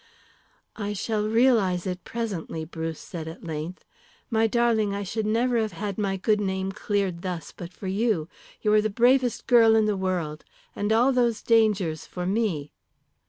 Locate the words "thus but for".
7.21-7.85